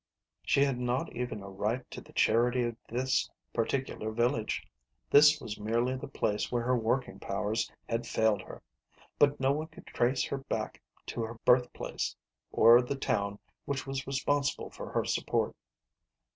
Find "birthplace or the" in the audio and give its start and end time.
11.45-12.95